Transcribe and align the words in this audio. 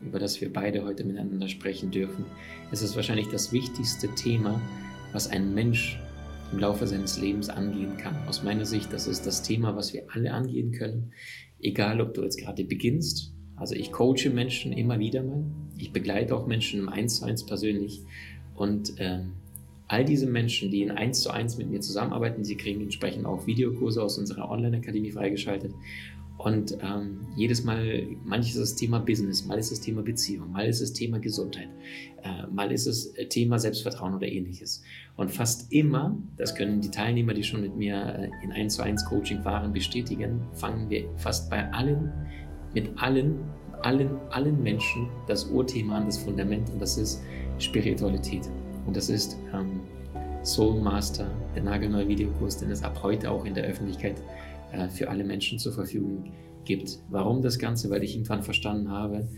über 0.00 0.18
das 0.18 0.40
wir 0.40 0.52
beide 0.52 0.84
heute 0.84 1.04
miteinander 1.04 1.48
sprechen 1.48 1.90
dürfen. 1.90 2.24
Es 2.70 2.82
ist 2.82 2.96
wahrscheinlich 2.96 3.28
das 3.28 3.52
wichtigste 3.52 4.08
Thema, 4.14 4.60
was 5.12 5.28
ein 5.28 5.54
Mensch 5.54 5.98
im 6.52 6.58
Laufe 6.58 6.86
seines 6.86 7.20
Lebens 7.20 7.48
angehen 7.48 7.96
kann. 7.96 8.16
Aus 8.28 8.42
meiner 8.42 8.64
Sicht, 8.64 8.92
das 8.92 9.06
ist 9.06 9.26
das 9.26 9.42
Thema, 9.42 9.76
was 9.76 9.92
wir 9.92 10.04
alle 10.12 10.32
angehen 10.32 10.72
können. 10.72 11.12
Egal, 11.60 12.00
ob 12.00 12.14
du 12.14 12.22
jetzt 12.22 12.38
gerade 12.38 12.64
beginnst. 12.64 13.32
Also 13.56 13.74
ich 13.74 13.90
coache 13.90 14.30
Menschen 14.30 14.72
immer 14.72 14.98
wieder 14.98 15.22
mal. 15.22 15.44
Ich 15.78 15.92
begleite 15.92 16.36
auch 16.36 16.46
Menschen 16.46 16.80
im 16.80 16.88
1 16.88 17.16
zu 17.16 17.24
1 17.24 17.46
persönlich. 17.46 18.02
Und 18.54 18.98
äh, 19.00 19.20
all 19.88 20.04
diese 20.04 20.26
Menschen, 20.26 20.70
die 20.70 20.82
in 20.82 20.90
1 20.90 21.22
zu 21.22 21.30
1 21.30 21.56
mit 21.58 21.70
mir 21.70 21.80
zusammenarbeiten, 21.80 22.44
sie 22.44 22.56
kriegen 22.56 22.82
entsprechend 22.82 23.26
auch 23.26 23.46
Videokurse 23.46 24.02
aus 24.02 24.18
unserer 24.18 24.50
Online-Akademie 24.50 25.12
freigeschaltet. 25.12 25.72
Und 26.38 26.76
ähm, 26.82 27.26
jedes 27.34 27.64
Mal, 27.64 28.06
manches 28.24 28.56
ist 28.56 28.72
das 28.72 28.74
Thema 28.76 28.98
Business, 28.98 29.46
mal 29.46 29.58
ist 29.58 29.72
das 29.72 29.80
Thema 29.80 30.02
Beziehung, 30.02 30.52
mal 30.52 30.66
ist 30.66 30.82
das 30.82 30.92
Thema 30.92 31.18
Gesundheit, 31.18 31.68
äh, 32.22 32.46
mal 32.52 32.70
ist 32.72 32.86
es 32.86 33.06
äh, 33.16 33.26
Thema 33.26 33.58
Selbstvertrauen 33.58 34.14
oder 34.14 34.26
ähnliches. 34.26 34.82
Und 35.16 35.30
fast 35.30 35.72
immer, 35.72 36.16
das 36.36 36.54
können 36.54 36.80
die 36.82 36.90
Teilnehmer, 36.90 37.32
die 37.32 37.42
schon 37.42 37.62
mit 37.62 37.74
mir 37.76 37.96
äh, 38.18 38.44
in 38.44 38.52
1 38.52 38.76
zu 38.76 38.82
1 38.82 39.06
Coaching 39.06 39.44
waren, 39.44 39.72
bestätigen, 39.72 40.42
fangen 40.52 40.90
wir 40.90 41.08
fast 41.16 41.48
bei 41.48 41.72
allen, 41.72 42.12
mit 42.74 42.90
allen, 42.96 43.38
allen, 43.82 44.10
allen 44.30 44.62
Menschen 44.62 45.08
das 45.26 45.46
Urthema 45.46 45.96
an, 45.96 46.06
das 46.06 46.18
Fundament 46.18 46.68
und 46.70 46.80
das 46.80 46.98
ist 46.98 47.22
Spiritualität. 47.58 48.42
Und 48.86 48.94
das 48.94 49.08
ist 49.08 49.38
ähm, 49.54 49.80
Soul 50.44 50.80
Master, 50.80 51.28
der 51.54 51.62
nagelneue 51.62 52.06
Videokurs, 52.06 52.58
den 52.58 52.70
es 52.70 52.82
ab 52.82 53.00
heute 53.02 53.30
auch 53.30 53.44
in 53.46 53.54
der 53.54 53.64
Öffentlichkeit 53.64 54.16
äh, 54.76 54.88
für 54.88 55.08
alle 55.08 55.24
Menschen 55.24 55.58
zur 55.58 55.72
Verfügung 55.72 56.32
gibt. 56.64 56.98
Warum 57.08 57.42
das 57.42 57.58
Ganze? 57.58 57.90
Weil 57.90 58.02
ich 58.02 58.14
irgendwann 58.14 58.42
verstanden 58.42 58.90
habe, 58.90 59.28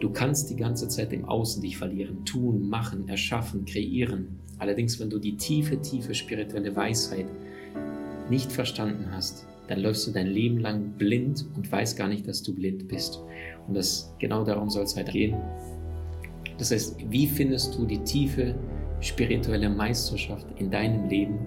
du 0.00 0.10
kannst 0.10 0.48
die 0.50 0.56
ganze 0.56 0.88
Zeit 0.88 1.12
im 1.12 1.24
Außen 1.24 1.62
dich 1.62 1.76
verlieren, 1.76 2.24
tun, 2.24 2.68
machen, 2.68 3.08
erschaffen, 3.08 3.64
kreieren. 3.64 4.38
Allerdings, 4.58 4.98
wenn 4.98 5.10
du 5.10 5.18
die 5.18 5.36
tiefe, 5.36 5.80
tiefe 5.82 6.14
spirituelle 6.14 6.74
Weisheit 6.74 7.26
nicht 8.30 8.50
verstanden 8.50 9.06
hast, 9.12 9.46
dann 9.68 9.80
läufst 9.80 10.06
du 10.06 10.12
dein 10.12 10.26
Leben 10.26 10.58
lang 10.58 10.92
blind 10.96 11.44
und 11.54 11.70
weißt 11.70 11.96
gar 11.96 12.08
nicht, 12.08 12.26
dass 12.26 12.42
du 12.42 12.54
blind 12.54 12.88
bist. 12.88 13.20
Und 13.66 13.74
das, 13.74 14.14
genau 14.18 14.44
darum 14.44 14.70
soll 14.70 14.84
es 14.84 14.96
halt 14.96 15.12
gehen. 15.12 15.36
Das 16.56 16.70
heißt, 16.70 16.96
wie 17.10 17.26
findest 17.26 17.76
du 17.76 17.84
die 17.84 17.98
tiefe 17.98 18.54
spirituelle 19.00 19.68
Meisterschaft 19.68 20.46
in 20.58 20.70
deinem 20.70 21.08
Leben? 21.08 21.38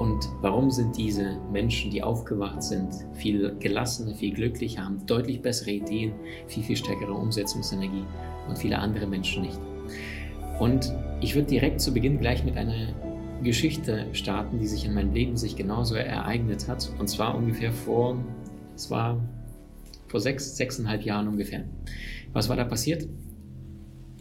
Und 0.00 0.30
warum 0.40 0.70
sind 0.70 0.96
diese 0.96 1.36
Menschen, 1.52 1.90
die 1.90 2.02
aufgewacht 2.02 2.62
sind, 2.62 2.88
viel 3.12 3.54
gelassener, 3.60 4.14
viel 4.14 4.32
glücklicher, 4.32 4.82
haben 4.82 5.04
deutlich 5.04 5.42
bessere 5.42 5.72
Ideen, 5.72 6.14
viel, 6.46 6.62
viel 6.62 6.76
stärkere 6.76 7.12
Umsetzungsenergie 7.12 8.04
und 8.48 8.56
viele 8.56 8.78
andere 8.78 9.06
Menschen 9.06 9.42
nicht? 9.42 9.60
Und 10.58 10.90
ich 11.20 11.34
würde 11.34 11.48
direkt 11.48 11.82
zu 11.82 11.92
Beginn 11.92 12.18
gleich 12.18 12.46
mit 12.46 12.56
einer 12.56 12.94
Geschichte 13.42 14.06
starten, 14.12 14.58
die 14.58 14.66
sich 14.66 14.86
in 14.86 14.94
meinem 14.94 15.12
Leben 15.12 15.36
sich 15.36 15.54
genauso 15.54 15.96
ereignet 15.96 16.66
hat. 16.66 16.90
Und 16.98 17.08
zwar 17.08 17.34
ungefähr 17.34 17.70
vor, 17.70 18.16
es 18.74 18.90
war 18.90 19.20
vor 20.08 20.20
sechs, 20.20 20.56
sechseinhalb 20.56 21.02
Jahren 21.02 21.28
ungefähr. 21.28 21.64
Was 22.32 22.48
war 22.48 22.56
da 22.56 22.64
passiert? 22.64 23.06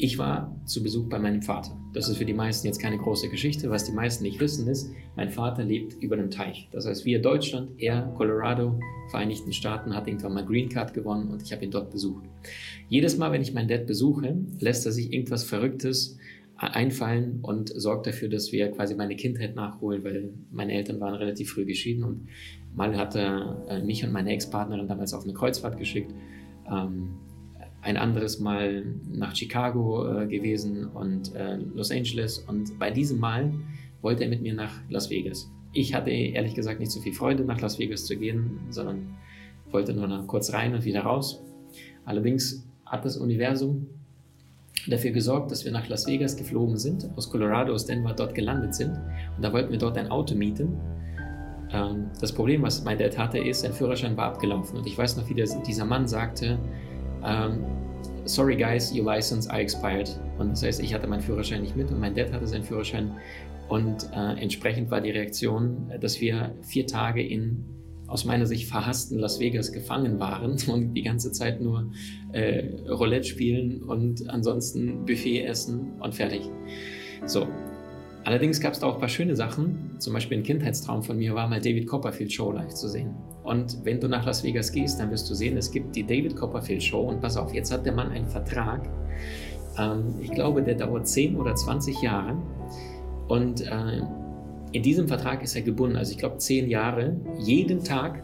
Ich 0.02 0.18
war 0.18 0.56
zu 0.64 0.82
Besuch 0.82 1.10
bei 1.10 1.20
meinem 1.20 1.42
Vater. 1.42 1.78
Das 1.94 2.08
ist 2.08 2.16
für 2.16 2.24
die 2.24 2.34
meisten 2.34 2.66
jetzt 2.66 2.80
keine 2.82 2.98
große 2.98 3.28
Geschichte. 3.28 3.70
Was 3.70 3.84
die 3.84 3.92
meisten 3.92 4.24
nicht 4.24 4.40
wissen 4.40 4.66
ist, 4.70 4.90
mein 5.18 5.30
Vater 5.30 5.66
lebt 5.66 6.02
über 6.02 6.16
einem 6.16 6.32
Teich. 6.32 6.70
Das 6.72 6.86
heißt, 6.86 7.04
wir 7.04 7.22
Deutschland, 7.22 7.72
er 7.80 8.04
Colorado, 8.16 8.80
Vereinigten 9.12 9.52
Staaten, 9.52 9.94
hat 9.94 10.08
irgendwann 10.08 10.36
mal 10.36 10.46
Green 10.46 10.70
Card 10.70 10.94
gewonnen 10.94 11.30
und 11.30 11.42
ich 11.42 11.52
habe 11.52 11.66
ihn 11.66 11.72
dort 11.72 11.92
besucht. 11.92 12.24
Jedes 12.88 13.18
Mal, 13.18 13.34
wenn 13.34 13.42
ich 13.42 13.54
meinen 13.54 13.68
Dad 13.68 13.88
besuche, 13.88 14.38
lässt 14.62 14.86
er 14.86 14.94
sich 14.94 15.12
irgendwas 15.12 15.44
Verrücktes 15.44 16.18
einfallen 16.56 17.40
und 17.42 17.68
sorgt 17.68 18.08
dafür, 18.08 18.30
dass 18.30 18.54
wir 18.54 18.72
quasi 18.72 18.96
meine 18.96 19.18
Kindheit 19.18 19.54
nachholen, 19.54 20.06
weil 20.06 20.30
meine 20.50 20.76
Eltern 20.76 21.02
waren 21.02 21.16
relativ 21.16 21.52
früh 21.52 21.66
geschieden 21.66 22.06
und 22.06 22.30
mal 22.74 22.96
hat 22.96 23.16
er 23.18 23.66
äh, 23.68 23.84
mich 23.84 24.06
und 24.06 24.14
meine 24.14 24.32
Ex-Partnerin 24.32 24.88
damals 24.88 25.14
auf 25.14 25.26
eine 25.26 25.34
Kreuzfahrt 25.34 25.78
geschickt. 25.78 26.14
Ähm, 26.72 27.18
ein 27.82 27.98
anderes 27.98 28.40
Mal 28.40 28.84
nach 29.10 29.36
Chicago 29.36 30.22
äh, 30.22 30.28
gewesen 30.28 30.88
und 30.88 31.34
äh, 31.36 31.58
Los 31.74 31.92
Angeles. 31.92 32.40
Und 32.40 32.78
bei 32.78 32.92
diesem 32.92 33.20
Mal 33.20 33.54
wollte 34.02 34.24
er 34.24 34.30
mit 34.30 34.42
mir 34.42 34.54
nach 34.54 34.74
Las 34.90 35.10
Vegas. 35.10 35.50
Ich 35.72 35.94
hatte 35.94 36.10
ehrlich 36.10 36.56
gesagt 36.56 36.80
nicht 36.80 36.92
so 36.92 37.00
viel 37.00 37.14
Freude, 37.14 37.44
nach 37.44 37.62
Las 37.62 37.80
Vegas 37.80 38.06
zu 38.06 38.18
gehen, 38.18 38.60
sondern 38.70 39.16
wollte 39.72 39.94
nur 39.94 40.08
noch 40.08 40.26
kurz 40.28 40.52
rein 40.52 40.74
und 40.74 40.84
wieder 40.84 41.02
raus. 41.02 41.44
Allerdings 42.06 42.68
hat 42.86 43.06
das 43.06 43.18
Universum 43.18 43.88
dafür 44.88 45.12
gesorgt, 45.12 45.52
dass 45.52 45.66
wir 45.66 45.72
nach 45.72 45.88
Las 45.90 46.08
Vegas 46.08 46.36
geflogen 46.36 46.78
sind, 46.78 47.10
aus 47.16 47.30
Colorado, 47.30 47.74
aus 47.74 47.86
Denver 47.86 48.14
dort 48.14 48.34
gelandet 48.34 48.74
sind. 48.74 48.92
Und 49.36 49.44
da 49.44 49.54
wollten 49.54 49.72
wir 49.72 49.78
dort 49.78 49.98
ein 49.98 50.10
Auto 50.10 50.36
mieten. 50.36 50.78
Ähm, 51.72 52.08
das 52.20 52.34
Problem, 52.34 52.64
was 52.64 52.84
mein 52.84 52.98
Dad 52.98 53.18
hatte, 53.18 53.38
ist, 53.38 53.62
sein 53.62 53.74
Führerschein 53.74 54.18
war 54.18 54.26
abgelaufen. 54.26 54.80
Und 54.80 54.88
ich 54.88 54.98
weiß 54.98 55.18
noch, 55.18 55.30
wie 55.30 55.36
dieser 55.36 55.86
Mann 55.86 56.08
sagte, 56.08 56.58
ähm, 57.26 57.66
sorry 58.26 58.56
guys, 58.56 58.94
your 58.94 59.04
license 59.04 59.50
are 59.50 59.62
expired. 59.62 60.10
Und 60.38 60.52
das 60.52 60.64
heißt, 60.64 60.82
ich 60.82 60.94
hatte 60.94 61.08
meinen 61.08 61.22
Führerschein 61.22 61.62
nicht 61.62 61.76
mit 61.76 61.90
und 61.90 62.00
mein 62.00 62.16
Dad 62.16 62.32
hatte 62.32 62.48
seinen 62.48 62.64
Führerschein. 62.64 63.12
Und 63.68 64.10
äh, 64.16 64.34
entsprechend 64.42 64.90
war 64.90 65.02
die 65.02 65.12
Reaktion, 65.12 65.92
dass 66.00 66.20
wir 66.20 66.56
vier 66.62 66.88
Tage 66.88 67.26
in 67.26 67.66
aus 68.10 68.26
meiner 68.26 68.48
Sicht 68.48 68.68
verhassten 68.68 69.20
Las 69.20 69.40
Vegas 69.40 69.72
gefangen 69.72 70.20
waren 70.20 70.58
und 70.68 70.94
die 70.94 71.04
ganze 71.04 71.32
Zeit 71.32 71.62
nur 71.62 71.92
äh, 72.32 72.66
Roulette 72.90 73.28
spielen 73.28 73.84
und 73.84 74.28
ansonsten 74.30 75.06
Buffet 75.06 75.44
essen 75.46 75.94
und 76.00 76.16
fertig. 76.16 76.42
So, 77.26 77.48
Allerdings 78.30 78.62
gab 78.62 78.74
es 78.74 78.80
da 78.80 78.86
auch 78.86 78.94
ein 78.94 79.00
paar 79.00 79.10
schöne 79.10 79.36
Sachen. 79.36 79.96
Zum 79.98 80.14
Beispiel 80.14 80.38
ein 80.38 80.44
Kindheitstraum 80.44 81.02
von 81.02 81.18
mir 81.18 81.34
war 81.34 81.48
mal 81.48 81.60
David 81.60 81.88
Copperfield 81.88 82.32
Show 82.32 82.52
live 82.52 82.76
zu 82.76 82.88
sehen. 82.88 83.16
Und 83.42 83.84
wenn 83.84 84.00
du 84.00 84.08
nach 84.08 84.24
Las 84.24 84.44
Vegas 84.44 84.72
gehst, 84.72 85.00
dann 85.00 85.10
wirst 85.10 85.28
du 85.32 85.34
sehen, 85.34 85.58
es 85.58 85.72
gibt 85.72 85.96
die 85.96 86.06
David 86.06 86.36
Copperfield 86.36 86.84
Show. 86.84 87.02
Und 87.02 87.22
pass 87.22 87.38
auf, 87.38 87.56
jetzt 87.56 87.72
hat 87.72 87.88
der 87.88 87.94
Mann 87.94 88.12
einen 88.12 88.28
Vertrag. 88.28 88.88
Ähm, 89.80 90.14
ich 90.22 90.30
glaube, 90.30 90.62
der 90.62 90.76
dauert 90.76 91.08
10 91.08 91.38
oder 91.38 91.56
20 91.56 92.04
Jahre. 92.04 92.38
Und 93.30 93.62
äh, 93.62 94.04
in 94.74 94.84
diesem 94.84 95.08
Vertrag 95.08 95.42
ist 95.42 95.56
er 95.56 95.64
gebunden. 95.64 95.96
Also 95.96 96.12
ich 96.12 96.20
glaube 96.20 96.38
10 96.38 96.70
Jahre. 96.70 97.20
Jeden 97.40 97.84
Tag 97.84 98.22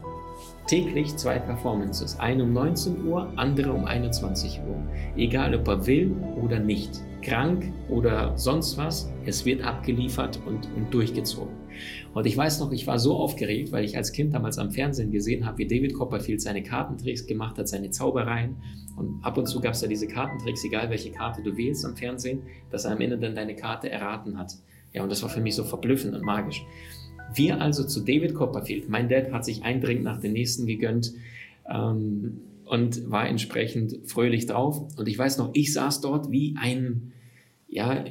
täglich 0.67 1.15
zwei 1.15 1.39
Performances. 1.39 2.19
Eine 2.19 2.43
um 2.43 2.53
19 2.53 3.05
Uhr, 3.05 3.31
andere 3.35 3.71
um 3.71 3.85
21 3.85 4.61
Uhr. 4.67 4.77
Egal, 5.15 5.55
ob 5.55 5.67
er 5.67 5.85
will 5.85 6.15
oder 6.41 6.59
nicht 6.59 7.01
krank 7.21 7.71
oder 7.89 8.37
sonst 8.37 8.77
was. 8.77 9.11
Es 9.25 9.45
wird 9.45 9.63
abgeliefert 9.63 10.39
und, 10.45 10.67
und 10.75 10.93
durchgezogen. 10.93 11.53
Und 12.13 12.25
ich 12.25 12.37
weiß 12.37 12.59
noch, 12.61 12.71
ich 12.71 12.87
war 12.87 12.99
so 12.99 13.15
aufgeregt, 13.15 13.71
weil 13.71 13.83
ich 13.83 13.97
als 13.97 14.11
Kind 14.11 14.33
damals 14.33 14.57
am 14.57 14.71
Fernsehen 14.71 15.11
gesehen 15.11 15.45
habe, 15.45 15.57
wie 15.57 15.67
David 15.67 15.93
Copperfield 15.93 16.41
seine 16.41 16.63
Kartentricks 16.63 17.27
gemacht 17.27 17.57
hat, 17.57 17.67
seine 17.67 17.89
Zaubereien. 17.89 18.55
Und 18.95 19.23
ab 19.23 19.37
und 19.37 19.47
zu 19.47 19.59
gab 19.59 19.73
es 19.73 19.81
da 19.81 19.87
diese 19.87 20.07
Kartentricks, 20.07 20.63
egal 20.63 20.89
welche 20.89 21.11
Karte 21.11 21.43
du 21.43 21.57
wählst 21.57 21.85
am 21.85 21.97
Fernsehen, 21.97 22.43
dass 22.71 22.85
er 22.85 22.91
am 22.91 23.01
Ende 23.01 23.17
dann 23.17 23.35
deine 23.35 23.55
Karte 23.55 23.89
erraten 23.89 24.37
hat. 24.37 24.53
Ja, 24.93 25.03
und 25.03 25.09
das 25.11 25.21
war 25.23 25.29
für 25.29 25.41
mich 25.41 25.55
so 25.55 25.65
verblüffend 25.65 26.15
und 26.15 26.23
magisch. 26.23 26.65
Wir 27.33 27.61
also 27.61 27.83
zu 27.83 28.01
David 28.01 28.33
Copperfield. 28.35 28.89
Mein 28.89 29.09
Dad 29.09 29.31
hat 29.31 29.45
sich 29.45 29.63
ein 29.63 29.81
Drink 29.81 30.03
nach 30.03 30.21
dem 30.21 30.33
nächsten 30.33 30.65
gegönnt. 30.65 31.13
Ähm, 31.69 32.41
und 32.65 33.09
war 33.09 33.27
entsprechend 33.27 33.95
fröhlich 34.05 34.47
drauf. 34.47 34.81
Und 34.97 35.07
ich 35.07 35.17
weiß 35.17 35.37
noch, 35.37 35.51
ich 35.53 35.73
saß 35.73 36.01
dort 36.01 36.31
wie 36.31 36.55
ein, 36.59 37.13
ja, 37.67 38.03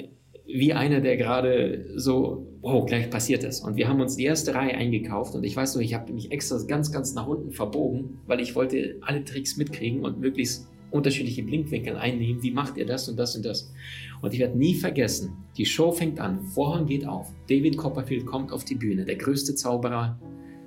wie 0.46 0.72
einer, 0.72 1.00
der 1.00 1.16
gerade 1.16 1.86
so, 1.96 2.46
wow, 2.60 2.86
gleich 2.86 3.10
passiert 3.10 3.44
es. 3.44 3.60
Und 3.60 3.76
wir 3.76 3.88
haben 3.88 4.00
uns 4.00 4.16
die 4.16 4.24
erste 4.24 4.54
Reihe 4.54 4.74
eingekauft 4.74 5.34
und 5.34 5.44
ich 5.44 5.56
weiß 5.56 5.74
noch, 5.74 5.82
ich 5.82 5.94
habe 5.94 6.12
mich 6.12 6.30
extra 6.30 6.58
ganz, 6.66 6.92
ganz 6.92 7.14
nach 7.14 7.26
unten 7.26 7.50
verbogen, 7.50 8.20
weil 8.26 8.40
ich 8.40 8.54
wollte 8.54 8.96
alle 9.00 9.24
Tricks 9.24 9.56
mitkriegen 9.56 10.04
und 10.04 10.20
möglichst 10.20 10.68
unterschiedliche 10.94 11.42
Blinkwinkel 11.42 11.96
einnehmen. 11.96 12.42
Wie 12.42 12.52
macht 12.52 12.76
ihr 12.76 12.86
das 12.86 13.08
und 13.08 13.18
das 13.18 13.34
und 13.36 13.44
das? 13.44 13.72
Und 14.22 14.32
ich 14.32 14.38
werde 14.38 14.56
nie 14.56 14.74
vergessen, 14.74 15.32
die 15.56 15.66
Show 15.66 15.90
fängt 15.90 16.20
an, 16.20 16.40
Vorhang 16.40 16.86
geht 16.86 17.06
auf, 17.06 17.32
David 17.48 17.76
Copperfield 17.76 18.24
kommt 18.24 18.52
auf 18.52 18.64
die 18.64 18.76
Bühne, 18.76 19.04
der 19.04 19.16
größte 19.16 19.54
Zauberer, 19.56 20.18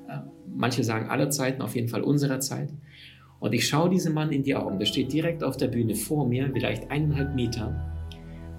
äh, 0.09 0.18
manche 0.53 0.83
sagen 0.83 1.09
aller 1.09 1.29
Zeiten, 1.29 1.62
auf 1.62 1.75
jeden 1.75 1.88
Fall 1.88 2.01
unserer 2.01 2.39
Zeit. 2.41 2.74
Und 3.39 3.53
ich 3.53 3.68
schaue 3.68 3.89
diesem 3.89 4.13
Mann 4.13 4.31
in 4.31 4.44
die 4.44 4.56
Augen, 4.56 4.79
der 4.79 4.85
steht 4.85 5.13
direkt 5.13 5.44
auf 5.44 5.57
der 5.57 5.68
Bühne 5.68 5.95
vor 5.95 6.27
mir, 6.27 6.50
vielleicht 6.51 6.91
eineinhalb 6.91 7.33
Meter 7.35 7.94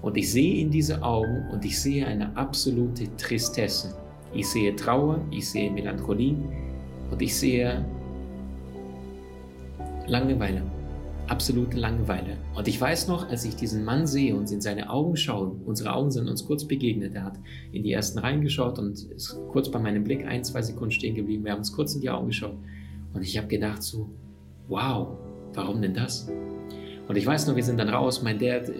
Und 0.01 0.17
ich 0.17 0.31
sehe 0.31 0.61
in 0.61 0.71
diese 0.71 1.03
Augen 1.03 1.49
und 1.51 1.63
ich 1.65 1.79
sehe 1.79 2.07
eine 2.07 2.35
absolute 2.35 3.15
Tristesse. 3.17 3.95
Ich 4.33 4.47
sehe 4.47 4.75
Trauer, 4.75 5.19
ich 5.31 5.49
sehe 5.49 5.69
Melancholie 5.69 6.35
und 7.11 7.21
ich 7.21 7.35
sehe 7.35 7.85
Langeweile 10.07 10.63
absolute 11.29 11.77
Langeweile. 11.77 12.37
Und 12.55 12.67
ich 12.67 12.79
weiß 12.79 13.07
noch, 13.07 13.29
als 13.29 13.45
ich 13.45 13.55
diesen 13.55 13.85
Mann 13.85 14.07
sehe 14.07 14.35
und 14.35 14.51
in 14.51 14.61
seine 14.61 14.89
Augen 14.89 15.15
schaue, 15.15 15.55
unsere 15.65 15.93
Augen 15.93 16.11
sind 16.11 16.27
uns 16.27 16.45
kurz 16.45 16.65
begegnet, 16.65 17.15
er 17.15 17.25
hat 17.25 17.39
in 17.71 17.83
die 17.83 17.91
ersten 17.91 18.19
Reihen 18.19 18.41
geschaut 18.41 18.79
und 18.79 19.03
ist 19.11 19.37
kurz 19.51 19.69
bei 19.69 19.79
meinem 19.79 20.03
Blick 20.03 20.25
ein, 20.25 20.43
zwei 20.43 20.61
Sekunden 20.61 20.91
stehen 20.91 21.15
geblieben. 21.15 21.45
Wir 21.45 21.51
haben 21.51 21.59
uns 21.59 21.71
kurz 21.71 21.93
in 21.95 22.01
die 22.01 22.09
Augen 22.09 22.27
geschaut 22.27 22.57
und 23.13 23.21
ich 23.21 23.37
habe 23.37 23.47
gedacht 23.47 23.83
so, 23.83 24.09
wow, 24.67 25.17
warum 25.53 25.81
denn 25.81 25.93
das? 25.93 26.29
Und 27.07 27.15
ich 27.15 27.25
weiß 27.25 27.47
noch, 27.47 27.55
wir 27.55 27.63
sind 27.63 27.79
dann 27.79 27.89
raus, 27.89 28.21
mein 28.21 28.37
Dad, 28.39 28.69
äh, 28.69 28.73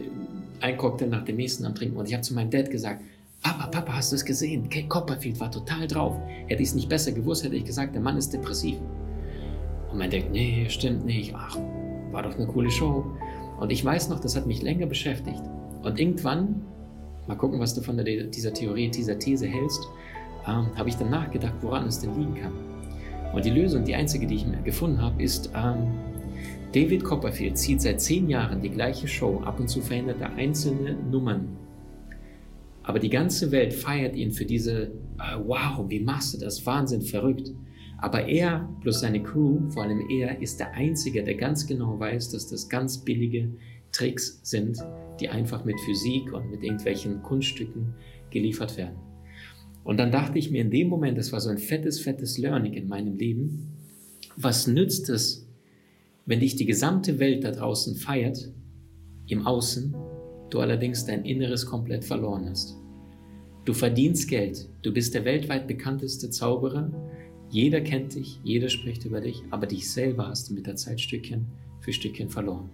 ein 0.61 0.77
Cocktail 0.77 1.07
nach 1.07 1.23
dem 1.23 1.37
nächsten 1.37 1.65
am 1.65 1.75
Trinken 1.75 1.97
und 1.97 2.07
ich 2.07 2.13
habe 2.13 2.21
zu 2.21 2.33
meinem 2.33 2.49
Dad 2.49 2.69
gesagt, 2.69 3.01
Papa, 3.41 3.67
Papa, 3.67 3.93
hast 3.93 4.11
du 4.11 4.17
es 4.17 4.25
gesehen? 4.25 4.69
Kate 4.69 4.87
Copperfield 4.87 5.39
war 5.39 5.49
total 5.49 5.87
drauf. 5.87 6.17
Hätte 6.47 6.61
ich 6.61 6.69
es 6.69 6.75
nicht 6.75 6.89
besser 6.89 7.13
gewusst, 7.13 7.45
hätte 7.45 7.55
ich 7.55 7.63
gesagt, 7.63 7.95
der 7.95 8.01
Mann 8.01 8.17
ist 8.17 8.33
depressiv. 8.33 8.77
Und 9.91 9.97
mein 9.97 10.11
Dad, 10.11 10.29
nee, 10.31 10.65
stimmt 10.67 11.05
nicht. 11.05 11.33
Ach, 11.33 11.57
war 12.11 12.23
doch 12.23 12.35
eine 12.35 12.47
coole 12.47 12.71
Show. 12.71 13.05
Und 13.59 13.71
ich 13.71 13.83
weiß 13.83 14.09
noch, 14.09 14.19
das 14.19 14.35
hat 14.35 14.45
mich 14.45 14.61
länger 14.61 14.85
beschäftigt. 14.85 15.41
Und 15.83 15.99
irgendwann, 15.99 16.61
mal 17.27 17.35
gucken, 17.35 17.59
was 17.59 17.73
du 17.73 17.81
von 17.81 17.97
der, 17.97 18.25
dieser 18.25 18.53
Theorie, 18.53 18.89
dieser 18.89 19.17
These 19.19 19.47
hältst, 19.47 19.87
ähm, 20.47 20.67
habe 20.75 20.89
ich 20.89 20.95
dann 20.95 21.09
nachgedacht, 21.09 21.55
woran 21.61 21.87
es 21.87 21.99
denn 21.99 22.17
liegen 22.17 22.35
kann. 22.35 22.53
Und 23.33 23.45
die 23.45 23.51
Lösung, 23.51 23.83
die 23.83 23.95
einzige, 23.95 24.25
die 24.25 24.35
ich 24.35 24.47
mir 24.47 24.61
gefunden 24.61 25.01
habe, 25.01 25.21
ist, 25.21 25.51
ähm, 25.55 25.87
David 26.73 27.03
Copperfield 27.03 27.57
zieht 27.57 27.81
seit 27.81 27.99
zehn 27.99 28.29
Jahren 28.29 28.61
die 28.61 28.69
gleiche 28.69 29.07
Show, 29.07 29.41
ab 29.43 29.59
und 29.59 29.67
zu 29.67 29.81
verändert 29.81 30.21
er 30.21 30.33
einzelne 30.35 30.93
Nummern. 30.93 31.57
Aber 32.83 32.99
die 32.99 33.09
ganze 33.09 33.51
Welt 33.51 33.73
feiert 33.73 34.15
ihn 34.15 34.31
für 34.31 34.45
diese, 34.45 34.83
äh, 34.83 35.37
wow, 35.45 35.85
wie 35.87 35.99
machst 35.99 36.33
du 36.33 36.39
das? 36.39 36.65
Wahnsinn, 36.65 37.01
verrückt. 37.01 37.51
Aber 38.01 38.25
er 38.27 38.69
plus 38.81 39.01
seine 39.01 39.21
Crew, 39.21 39.69
vor 39.69 39.83
allem 39.83 40.09
er, 40.09 40.41
ist 40.41 40.59
der 40.59 40.73
Einzige, 40.73 41.23
der 41.23 41.35
ganz 41.35 41.67
genau 41.67 41.99
weiß, 41.99 42.31
dass 42.31 42.47
das 42.47 42.69
ganz 42.69 42.99
billige 42.99 43.49
Tricks 43.91 44.39
sind, 44.43 44.77
die 45.19 45.29
einfach 45.29 45.65
mit 45.65 45.79
Physik 45.81 46.31
und 46.31 46.49
mit 46.49 46.63
irgendwelchen 46.63 47.21
Kunststücken 47.23 47.93
geliefert 48.29 48.77
werden. 48.77 48.95
Und 49.83 49.97
dann 49.97 50.11
dachte 50.11 50.37
ich 50.39 50.51
mir 50.51 50.61
in 50.61 50.71
dem 50.71 50.87
Moment, 50.87 51.17
das 51.17 51.31
war 51.31 51.41
so 51.41 51.49
ein 51.49 51.57
fettes, 51.57 51.99
fettes 51.99 52.37
Learning 52.37 52.73
in 52.73 52.87
meinem 52.87 53.17
Leben, 53.17 53.73
was 54.35 54.67
nützt 54.67 55.09
es, 55.09 55.47
wenn 56.25 56.39
dich 56.39 56.55
die 56.55 56.65
gesamte 56.65 57.19
Welt 57.19 57.43
da 57.43 57.51
draußen 57.51 57.95
feiert, 57.95 58.51
im 59.27 59.45
Außen, 59.45 59.95
du 60.49 60.59
allerdings 60.59 61.05
dein 61.05 61.25
Inneres 61.25 61.65
komplett 61.65 62.05
verloren 62.05 62.49
hast. 62.49 62.77
Du 63.65 63.73
verdienst 63.73 64.27
Geld, 64.29 64.69
du 64.81 64.93
bist 64.93 65.13
der 65.13 65.25
weltweit 65.25 65.67
bekannteste 65.67 66.29
Zauberer, 66.29 66.91
jeder 67.49 67.81
kennt 67.81 68.15
dich, 68.15 68.39
jeder 68.43 68.69
spricht 68.69 69.05
über 69.05 69.21
dich, 69.21 69.43
aber 69.49 69.67
dich 69.67 69.91
selber 69.91 70.27
hast 70.27 70.49
du 70.49 70.53
mit 70.53 70.67
der 70.67 70.75
Zeit 70.75 71.01
Stückchen 71.01 71.47
für 71.79 71.93
Stückchen 71.93 72.29
verloren. 72.29 72.69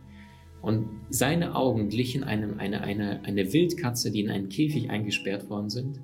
Und 0.62 0.88
seine 1.10 1.56
Augen 1.56 1.90
glichen 1.90 2.24
einem, 2.24 2.60
eine, 2.60 2.82
eine, 2.82 3.24
eine 3.24 3.54
Wildkatze, 3.54 4.12
die 4.12 4.22
in 4.22 4.32
einen 4.32 4.50
Käfig 4.50 4.90
eingesperrt 4.90 5.50
worden 5.50 5.70
sind 5.70 6.02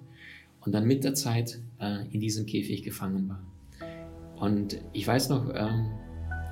und 0.62 0.74
dann 0.74 0.86
mit 0.86 1.04
der 1.04 1.16
Zeit 1.16 1.60
äh, 1.80 2.06
in 2.12 2.20
diesem 2.22 2.46
Käfig 2.46 2.84
gefangen 2.84 3.28
war. 3.28 3.44
Und 4.40 4.80
ich 4.94 5.08
weiß 5.08 5.30
noch, 5.30 5.50
äh, 5.50 5.68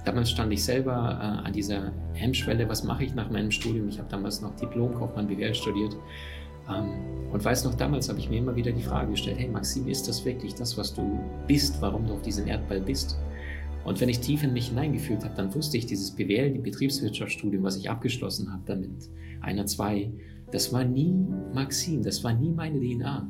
damals 0.06 0.32
stand 0.32 0.52
ich 0.52 0.64
selber 0.64 0.94
äh, 0.94 1.48
an 1.48 1.54
dieser 1.54 1.94
Hemmschwelle, 2.14 2.68
was 2.68 2.84
mache 2.84 3.04
ich 3.04 3.14
nach 3.14 3.30
meinem 3.30 3.52
Studium? 3.52 3.90
Ich 3.90 4.00
habe 4.00 4.10
damals 4.10 4.42
noch 4.42 4.56
Diplom-Kaufmann 4.56 5.28
BWL 5.28 5.54
studiert 5.54 5.96
ähm, 5.96 6.00
und 7.32 7.44
weiß 7.44 7.66
noch, 7.66 7.76
damals 7.76 8.10
habe 8.10 8.20
ich 8.20 8.30
mir 8.30 8.40
immer 8.40 8.56
wieder 8.56 8.72
die 8.72 8.82
Frage 8.82 9.12
gestellt, 9.12 9.38
hey 9.40 9.48
Maxim, 9.48 9.88
ist 9.88 10.08
das 10.08 10.26
wirklich 10.26 10.56
das, 10.56 10.78
was 10.78 10.94
du 10.94 11.20
bist, 11.48 11.82
warum 11.82 12.08
du 12.08 12.14
auf 12.14 12.22
diesem 12.22 12.48
Erdball 12.48 12.82
bist? 12.82 13.18
Und 13.86 14.02
wenn 14.02 14.10
ich 14.10 14.20
tief 14.20 14.44
in 14.44 14.54
mich 14.54 14.70
hineingefühlt 14.70 15.24
habe, 15.24 15.36
dann 15.36 15.54
wusste 15.54 15.78
ich, 15.78 15.86
dieses 15.86 16.12
BWL, 16.12 16.52
die 16.52 16.60
Betriebswirtschaftsstudium, 16.60 17.64
was 17.64 17.78
ich 17.78 17.90
abgeschlossen 17.90 18.52
habe 18.52 18.64
damit, 18.66 19.10
einer, 19.42 19.66
zwei, 19.66 20.12
das 20.52 20.74
war 20.74 20.84
nie 20.84 21.16
Maxim, 21.54 22.04
das 22.04 22.24
war 22.24 22.34
nie 22.34 22.52
meine 22.52 22.80
DNA. 22.80 23.28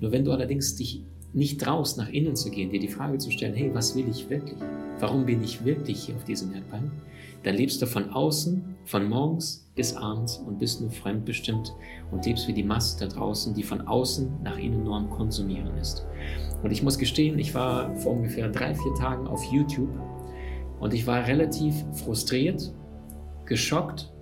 Nur 0.00 0.12
wenn 0.12 0.24
du 0.24 0.32
allerdings 0.32 0.74
dich 0.76 1.04
nicht 1.34 1.60
traust, 1.60 1.98
nach 1.98 2.08
innen 2.08 2.36
zu 2.36 2.50
gehen, 2.50 2.70
dir 2.70 2.80
die 2.80 2.88
Frage 2.88 3.18
zu 3.18 3.30
stellen, 3.30 3.54
hey, 3.54 3.74
was 3.74 3.96
will 3.96 4.08
ich 4.08 4.30
wirklich? 4.30 4.58
Warum 5.00 5.26
bin 5.26 5.42
ich 5.42 5.64
wirklich 5.64 6.04
hier 6.04 6.14
auf 6.14 6.24
diesem 6.24 6.54
Erdball? 6.54 6.90
Dann 7.42 7.56
lebst 7.56 7.82
du 7.82 7.86
von 7.86 8.10
außen, 8.10 8.76
von 8.84 9.08
morgens 9.08 9.68
bis 9.74 9.94
abends 9.96 10.38
und 10.38 10.58
bist 10.58 10.80
nur 10.80 10.90
fremdbestimmt 10.90 11.74
und 12.10 12.24
lebst 12.24 12.46
wie 12.48 12.52
die 12.52 12.62
Masse 12.62 12.98
da 13.00 13.06
draußen, 13.06 13.52
die 13.52 13.64
von 13.64 13.82
außen 13.82 14.42
nach 14.42 14.56
innen 14.56 14.84
nur 14.84 14.96
am 14.96 15.10
Konsumieren 15.10 15.76
ist. 15.76 16.06
Und 16.62 16.70
ich 16.70 16.82
muss 16.82 16.98
gestehen, 16.98 17.38
ich 17.38 17.54
war 17.54 17.94
vor 17.96 18.12
ungefähr 18.12 18.48
drei, 18.48 18.74
vier 18.74 18.94
Tagen 18.94 19.26
auf 19.26 19.44
YouTube 19.52 19.90
und 20.80 20.94
ich 20.94 21.06
war 21.06 21.26
relativ 21.26 21.74
frustriert, 21.92 22.72
geschockt, 23.44 24.12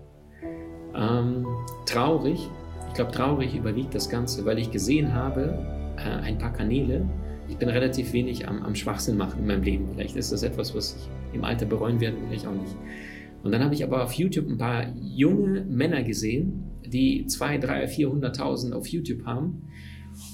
ähm, 0.96 1.46
traurig. 1.86 2.48
Ich 2.88 2.94
glaube, 2.94 3.12
traurig 3.12 3.54
überwiegt 3.54 3.94
das 3.94 4.08
Ganze, 4.08 4.44
weil 4.44 4.58
ich 4.58 4.70
gesehen 4.70 5.14
habe, 5.14 5.81
äh, 6.04 6.22
ein 6.22 6.38
paar 6.38 6.52
Kanäle, 6.52 7.08
ich 7.48 7.56
bin 7.56 7.68
relativ 7.68 8.12
wenig 8.12 8.48
am, 8.48 8.62
am 8.62 8.74
Schwachsinn 8.74 9.16
machen 9.16 9.40
in 9.40 9.46
meinem 9.46 9.62
Leben. 9.62 9.88
Vielleicht 9.92 10.16
ist 10.16 10.32
das 10.32 10.42
etwas, 10.42 10.74
was 10.74 10.96
ich 10.96 11.34
im 11.34 11.44
Alter 11.44 11.66
bereuen 11.66 12.00
werde, 12.00 12.16
vielleicht 12.28 12.46
auch 12.46 12.54
nicht. 12.54 12.76
Und 13.42 13.52
dann 13.52 13.62
habe 13.62 13.74
ich 13.74 13.82
aber 13.82 14.04
auf 14.04 14.12
YouTube 14.12 14.48
ein 14.48 14.58
paar 14.58 14.86
junge 14.96 15.62
Männer 15.62 16.02
gesehen, 16.02 16.64
die 16.86 17.26
2, 17.26 17.58
3, 17.58 17.86
400.000 17.86 18.72
auf 18.72 18.86
YouTube 18.86 19.24
haben 19.24 19.62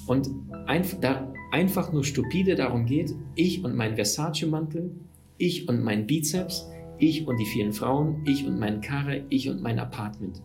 und 0.07 0.29
einf 0.67 0.99
da 0.99 1.33
einfach 1.51 1.91
nur 1.91 2.03
stupide 2.03 2.55
darum 2.55 2.85
geht, 2.85 3.13
ich 3.35 3.63
und 3.63 3.75
mein 3.75 3.95
Versace-Mantel, 3.95 4.91
ich 5.37 5.67
und 5.67 5.83
mein 5.83 6.05
Bizeps, 6.05 6.69
ich 6.99 7.27
und 7.27 7.37
die 7.37 7.45
vielen 7.45 7.73
Frauen, 7.73 8.23
ich 8.25 8.45
und 8.45 8.59
meine 8.59 8.81
Karre, 8.81 9.23
ich 9.29 9.49
und 9.49 9.61
mein 9.61 9.79
Apartment. 9.79 10.41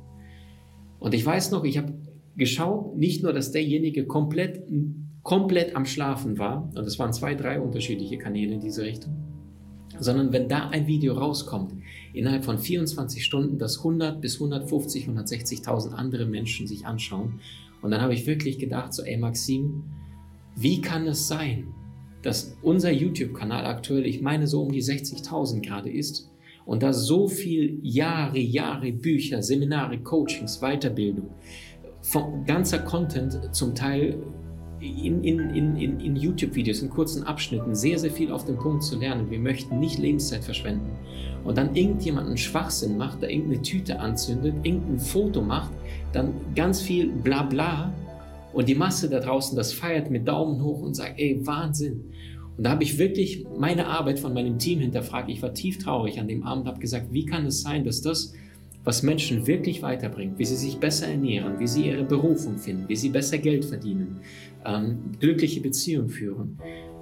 Und 0.99 1.15
ich 1.15 1.26
weiß 1.26 1.50
noch, 1.50 1.65
ich 1.65 1.76
habe 1.76 1.93
geschaut, 2.37 2.97
nicht 2.97 3.23
nur, 3.23 3.32
dass 3.32 3.53
derjenige 3.53 4.06
komplett, 4.06 4.62
komplett 5.25 5.75
am 5.75 5.87
Schlafen 5.87 6.38
war, 6.38 6.71
und 6.76 6.87
es 6.87 6.99
waren 6.99 7.12
zwei, 7.12 7.35
drei 7.35 7.59
unterschiedliche 7.59 8.19
Kanäle 8.19 8.55
in 8.55 8.61
diese 8.61 8.82
Richtung, 8.82 9.17
sondern 9.99 10.32
wenn 10.32 10.49
da 10.49 10.69
ein 10.69 10.87
Video 10.87 11.15
rauskommt, 11.15 11.73
innerhalb 12.12 12.44
von 12.44 12.59
24 12.59 13.25
Stunden, 13.25 13.59
das 13.59 13.79
100 13.79 14.21
bis 14.21 14.35
150, 14.35 15.09
160.000 15.09 15.93
andere 15.93 16.26
Menschen 16.26 16.67
sich 16.67 16.87
anschauen. 16.87 17.41
Und 17.81 17.91
dann 17.91 18.03
habe 18.03 18.15
ich 18.15 18.26
wirklich 18.26 18.59
gedacht, 18.59 18.93
so, 18.93 19.02
ey 19.02 19.16
Maxim, 19.16 19.85
wie 20.57 20.81
kann 20.81 21.07
es 21.07 21.26
sein, 21.26 21.69
dass 22.23 22.57
unser 22.62 22.90
YouTube-Kanal 22.90 23.64
aktuell, 23.66 24.07
ich 24.07 24.21
meine 24.21 24.47
so 24.47 24.62
um 24.62 24.73
die 24.73 24.83
60.000 24.83 25.62
gerade 25.62 25.90
ist, 25.90 26.31
und 26.66 26.83
da 26.83 26.93
so 26.93 27.28
viel 27.28 27.78
Jahre, 27.83 28.38
Jahre 28.38 28.93
Bücher, 28.93 29.43
Seminare, 29.43 29.99
Coachings, 29.99 30.61
Weiterbildung, 30.61 31.31
ganzer 32.47 32.78
Content 32.78 33.54
zum 33.54 33.75
Teil 33.75 34.19
in, 34.85 35.25
in, 35.25 35.76
in, 35.76 36.00
in 36.00 36.17
YouTube-Videos, 36.17 36.83
in 36.83 36.91
kurzen 36.91 37.25
Abschnitten 37.25 37.75
sehr, 37.75 37.99
sehr 37.99 38.11
viel 38.11 38.31
auf 38.31 38.45
den 38.45 38.57
Punkt 38.57 38.83
zu 38.83 38.99
lernen. 38.99 39.31
Wir 39.31 39.38
möchten 39.38 39.79
nicht 39.79 39.99
Lebenszeit 39.99 40.45
verschwenden. 40.45 40.91
Und 41.45 41.59
dann 41.59 41.75
irgendjemand 41.75 42.26
einen 42.26 42.37
Schwachsinn 42.37 42.97
macht, 42.97 43.23
da 43.23 43.26
irgendeine 43.26 43.62
Tüte 43.62 44.00
anzündet, 44.00 44.55
irgendein 44.62 44.99
Foto 44.99 45.43
macht, 45.43 45.73
dann 46.12 46.33
ganz 46.55 46.81
viel 46.81 47.11
Blabla 47.11 47.93
und 48.53 48.69
die 48.69 48.75
Masse 48.75 49.11
da 49.11 49.21
draußen 49.21 49.57
das 49.57 49.73
feiert 49.73 50.11
mit 50.11 50.29
Daumen 50.29 50.62
hoch 50.62 50.81
und 50.81 50.95
sagt, 50.95 51.14
ey, 51.19 51.41
Wahnsinn. 51.45 52.05
Und 52.57 52.64
da 52.64 52.71
habe 52.71 52.85
ich 52.85 52.99
wirklich 52.99 53.45
meine 53.59 53.87
Arbeit 53.87 54.21
von 54.21 54.33
meinem 54.33 54.59
Team 54.59 54.79
hinterfragt. 54.79 55.29
Ich 55.29 55.43
war 55.43 55.53
tief 55.53 55.79
traurig 55.79 56.21
an 56.21 56.29
dem 56.29 56.45
Abend, 56.45 56.67
habe 56.67 56.79
gesagt, 56.79 57.12
wie 57.12 57.26
kann 57.26 57.47
es 57.47 57.62
sein, 57.62 57.85
dass 57.85 58.00
das 58.00 58.33
was 58.85 59.03
Menschen 59.03 59.47
wirklich 59.47 59.83
weiterbringt, 59.83 60.38
wie 60.38 60.45
sie 60.45 60.57
sich 60.57 60.79
besser 60.79 61.09
ernähren, 61.09 61.59
wie 61.59 61.67
sie 61.67 61.88
ihre 61.88 62.05
Berufung 62.05 62.59
finden, 62.59 62.88
wie 62.88 62.97
sie 62.97 63.09
besser 63.09 63.38
Geld 63.38 63.64
verdienen, 63.64 64.21
ähm, 64.64 65.12
glückliche 65.19 65.61
Beziehungen 65.61 66.11
führen, 66.11 66.59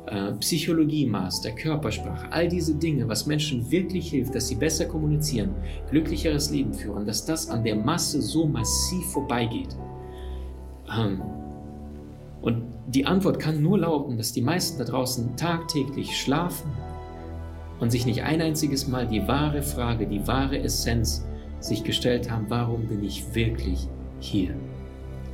äh, 0.06 0.32
Psychologie-Master, 0.32 1.50
Körpersprache, 1.52 2.30
all 2.32 2.48
diese 2.48 2.74
Dinge, 2.76 3.08
was 3.08 3.26
Menschen 3.26 3.68
wirklich 3.70 4.10
hilft, 4.10 4.34
dass 4.34 4.48
sie 4.48 4.54
besser 4.54 4.86
kommunizieren, 4.86 5.54
glücklicheres 5.90 6.50
Leben 6.50 6.72
führen, 6.72 7.04
dass 7.04 7.24
das 7.24 7.50
an 7.50 7.64
der 7.64 7.76
Masse 7.76 8.22
so 8.22 8.46
massiv 8.46 9.04
vorbeigeht. 9.06 9.76
Ähm, 10.96 11.20
und 12.42 12.64
die 12.88 13.06
Antwort 13.06 13.38
kann 13.38 13.62
nur 13.62 13.78
lauten, 13.78 14.16
dass 14.16 14.32
die 14.32 14.42
meisten 14.42 14.78
da 14.78 14.84
draußen 14.84 15.36
tagtäglich 15.36 16.16
schlafen 16.16 16.70
und 17.80 17.90
sich 17.90 18.06
nicht 18.06 18.22
ein 18.22 18.40
einziges 18.40 18.86
Mal 18.86 19.06
die 19.06 19.26
wahre 19.26 19.62
Frage, 19.62 20.06
die 20.06 20.26
wahre 20.26 20.58
Essenz 20.58 21.24
sich 21.64 21.84
gestellt 21.84 22.30
haben, 22.30 22.46
warum 22.48 22.86
bin 22.88 23.02
ich 23.04 23.34
wirklich 23.34 23.88
hier? 24.20 24.54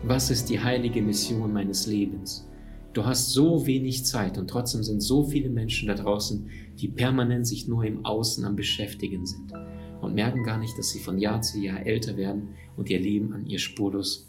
Was 0.03 0.31
ist 0.31 0.49
die 0.49 0.61
heilige 0.61 1.03
Mission 1.03 1.53
meines 1.53 1.87
Lebens? 1.87 2.49
Du 2.93 3.05
hast 3.05 3.31
so 3.31 3.67
wenig 3.67 4.05
Zeit 4.05 4.39
und 4.39 4.49
trotzdem 4.49 4.83
sind 4.83 5.01
so 5.01 5.25
viele 5.25 5.51
Menschen 5.51 5.89
da 5.89 5.95
draußen, 5.95 6.49
die 6.79 6.89
permanent 6.89 7.47
sich 7.47 7.69
nur 7.69 7.85
im 7.85 8.05
Außen 8.05 8.45
am 8.45 8.57
Beschäftigen 8.57 9.27
sind 9.27 9.53
und 10.01 10.15
merken 10.15 10.43
gar 10.45 10.59
nicht, 10.59 10.77
dass 10.79 10.91
sie 10.91 11.01
von 11.01 11.19
Jahr 11.19 11.43
zu 11.43 11.59
Jahr 11.59 11.85
älter 11.85 12.17
werden 12.17 12.51
und 12.77 12.89
ihr 12.91 13.01
Leben 13.01 13.33
an 13.33 13.47
ihr 13.47 13.59
spurlos 13.59 14.29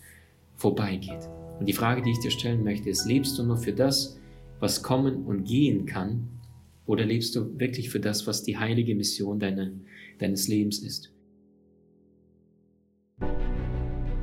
vorbeigeht. 0.56 1.30
Und 1.60 1.68
die 1.68 1.74
Frage, 1.74 2.02
die 2.02 2.12
ich 2.12 2.20
dir 2.20 2.32
stellen 2.32 2.64
möchte, 2.64 2.90
ist, 2.90 3.06
lebst 3.06 3.38
du 3.38 3.44
nur 3.44 3.58
für 3.58 3.74
das, 3.74 4.20
was 4.60 4.84
kommen 4.84 5.26
und 5.26 5.46
gehen 5.46 5.86
kann, 5.86 6.28
oder 6.86 7.06
lebst 7.06 7.36
du 7.36 7.60
wirklich 7.60 7.92
für 7.92 8.00
das, 8.00 8.26
was 8.26 8.42
die 8.42 8.58
heilige 8.58 8.96
Mission 8.96 9.40
deine, 9.40 9.74
deines 10.18 10.48
Lebens 10.48 10.80
ist? 10.80 11.14